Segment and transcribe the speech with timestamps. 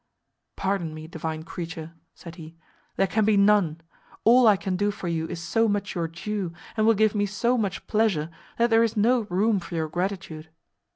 [0.55, 2.55] "Pardon me, divine creature," said he,
[2.95, 3.79] "there can be none.
[4.23, 7.27] All I can do for you is so much your due, and will give me
[7.27, 10.49] so much pleasure, that there is no room for your gratitude."